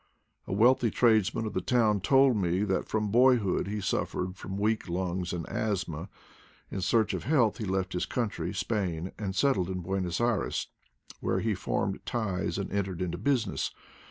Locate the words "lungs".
4.89-5.31